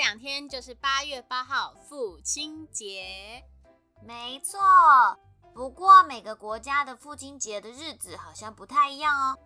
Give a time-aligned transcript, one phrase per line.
[0.00, 3.44] 两天就是八月八号父亲节。
[4.02, 4.58] 没错，
[5.52, 9.38] 不过每个国家的父亲节的日子好像不太一样哦。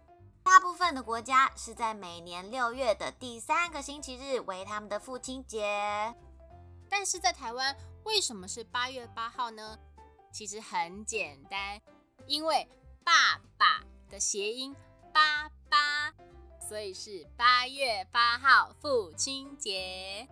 [0.45, 6.15] 大部分的国家是在每年六月的第三个星期日为他们的父亲节。
[6.89, 9.77] 但是在台湾，为什么是八月八号呢？
[10.31, 11.83] 其实很简单，
[12.29, 12.69] 因为
[13.03, 14.73] 爸爸的谐音
[15.13, 15.54] 八八，
[16.67, 20.29] 所以是八月八号父亲节。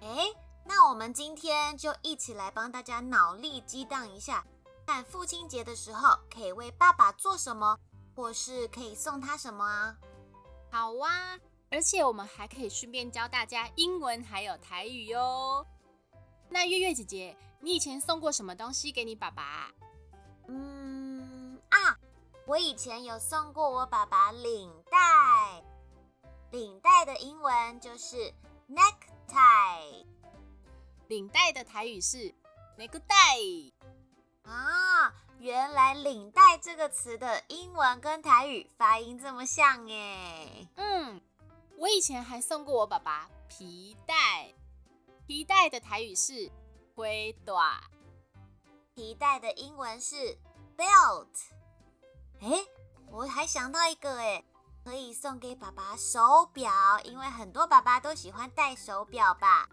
[0.00, 0.32] 哎，
[0.64, 4.44] 那我们今天就一起来帮大家脑力激荡一下，
[4.86, 7.78] 看父亲节的时候可以为爸爸做什么。
[8.14, 9.96] 或是可以送他什么啊？
[10.70, 11.38] 好啊，
[11.70, 15.66] 而且我们还可以顺便教大家英文还有台语哟。
[16.50, 19.72] 那月月姐姐，你以前送过什么东西给你爸爸？
[20.46, 21.98] 嗯啊，
[22.46, 25.62] 我以前有送过我爸爸领带。
[26.50, 28.32] 领带的英文就是
[28.68, 30.04] necktie，
[31.08, 32.34] 领带的台语是
[32.76, 33.72] necktie。
[34.42, 35.14] 啊。
[35.38, 40.68] 原来“领带”这个词的英文跟台语发音这么像耶！
[40.76, 41.20] 嗯，
[41.78, 44.54] 我以前还送过我爸爸皮带，
[45.26, 46.48] 皮带的台语是
[46.94, 47.74] “灰短”，
[48.94, 50.38] 皮带的英文是
[50.76, 51.26] “belt”。
[52.42, 52.66] 哎，
[53.06, 54.42] 我还想到一个哎，
[54.82, 56.72] 可以送给爸爸手表，
[57.04, 59.68] 因为很多爸爸都喜欢戴手表吧？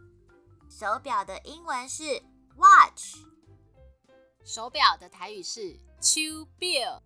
[0.69, 2.21] 手表的英文是
[2.57, 3.25] “watch”。
[4.45, 7.01] 手表的台语是手表。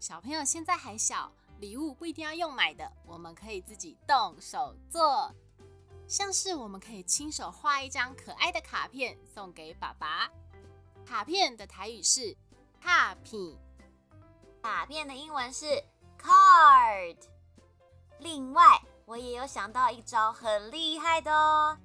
[0.00, 5.30] 小朋友现在还小，礼物不一定要用买的，我们可以自己动手做。
[6.08, 10.30] 像是我们可以亲手画一张可爱的卡片送给爸爸。
[11.04, 12.34] 卡片的台语是
[12.80, 13.58] 卡片，
[14.62, 15.66] 卡片的英文是
[16.16, 17.16] card。
[18.20, 21.76] 另外，我也有想到一招很厉害的哦。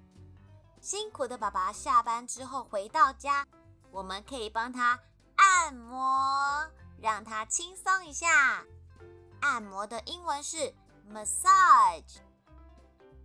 [0.80, 3.48] 辛苦的爸爸下班之后回到家。
[3.90, 5.00] 我们可以帮他
[5.38, 6.70] 按摩，
[7.02, 8.64] 让他轻松一下。
[9.42, 10.72] 按摩的英文是
[11.12, 12.18] massage，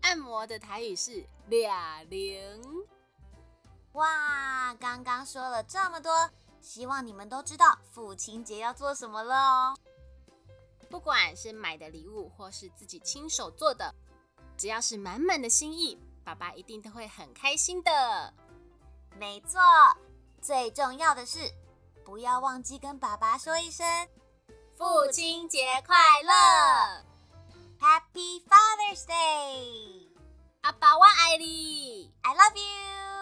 [0.01, 2.63] 按摩的台语是俩零。
[3.93, 6.31] 哇，刚刚说了这么多，
[6.63, 9.77] 希望你们都知道父亲节要做什么了哦。
[10.89, 13.95] 不管是买的礼物，或是自己亲手做的，
[14.57, 18.33] 只要是满满的心意，爸爸一定都会很开心的。
[19.19, 19.61] 没错。
[20.41, 21.39] 最重要的是，
[22.05, 23.87] 不要忘记跟爸爸说一声
[24.77, 27.05] 父亲节快乐
[27.81, 30.09] ，Happy Father's Day！
[30.63, 33.22] 阿爸我爱你，I love you。